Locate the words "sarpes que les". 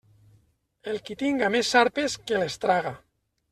1.75-2.59